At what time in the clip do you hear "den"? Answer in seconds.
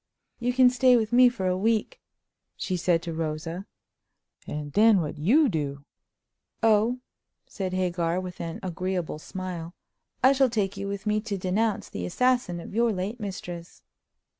4.73-4.99